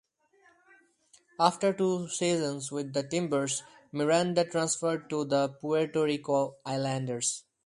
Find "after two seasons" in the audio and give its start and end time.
1.39-2.71